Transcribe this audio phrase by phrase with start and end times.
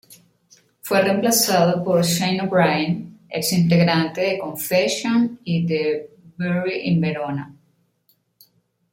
[0.81, 7.55] Fue reemplazado por Shane O'Brien, ex integrante de Confession y de Buried In Verona.